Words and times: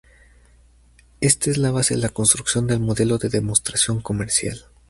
Este 1.19 1.51
es 1.51 1.59
la 1.59 1.69
base 1.69 1.93
de 1.93 1.99
la 2.01 2.09
construcción 2.09 2.65
del 2.65 2.79
modelo 2.79 3.19
de 3.19 3.29
demostración 3.29 4.01
comercial. 4.01 4.65